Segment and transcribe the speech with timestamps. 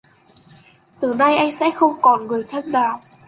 [0.99, 3.01] Từ nay anh sẽ không còn người thân nào